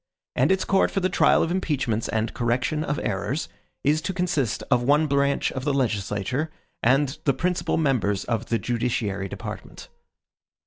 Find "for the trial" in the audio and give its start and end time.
0.89-1.43